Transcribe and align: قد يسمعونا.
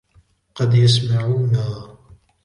قد 0.55 0.73
يسمعونا. 0.73 1.97